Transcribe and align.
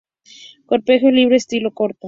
Carpelos 0.67 1.13
libre, 1.13 1.35
estilo 1.35 1.69
corto. 1.79 1.99